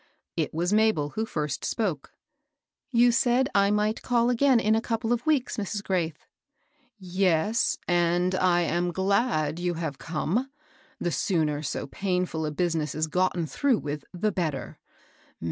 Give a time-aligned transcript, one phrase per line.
[0.35, 2.11] It was Mabel who first spoke.
[2.91, 3.49] THE AID SOCIETY.
[3.49, 5.83] 881 ^ You said I might call again in a couple of weeks, Mrs.
[5.83, 6.25] Graith."
[6.97, 10.49] "Yes; and I am glad you have come.
[10.99, 14.79] The sooner so painftd a business is gotten through with the better.